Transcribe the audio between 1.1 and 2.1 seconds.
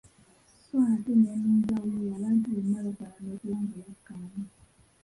ne mu njawulo